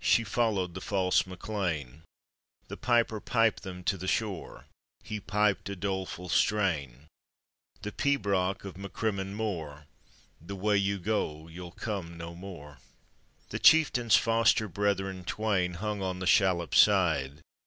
She 0.00 0.24
followed 0.24 0.72
the 0.72 0.80
fake 0.80 1.26
Mac 1.26 1.48
Loin, 1.50 2.02
The 2.68 2.78
piper 2.78 3.20
piped 3.20 3.62
them 3.62 3.84
to 3.84 3.98
the 3.98 4.06
•bore, 4.06 4.64
He 5.02 5.20
piped 5.20 5.68
a 5.68 5.76
doleful 5.76 6.30
strain: 6.30 7.08
The 7.82 7.92
pibroch 7.92 8.64
of 8.64 8.78
Macrimmon 8.78 9.36
M6r:' 9.36 9.82
"The 10.40 10.56
way 10.56 10.78
you 10.78 10.98
go 10.98 11.48
you'll 11.48 11.72
come 11.72 12.16
no 12.16 12.34
more." 12.34 12.78
The 13.50 13.58
chieftain's 13.58 14.16
foster 14.16 14.66
brethren 14.66 15.24
twain 15.24 15.74
Hung 15.74 16.00
on 16.00 16.20
the 16.20 16.26
shallop's 16.26 16.78
side. 16.78 17.42